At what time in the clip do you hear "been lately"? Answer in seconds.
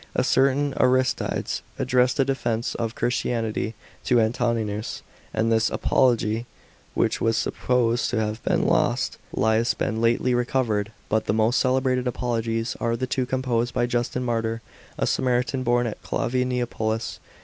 9.75-10.33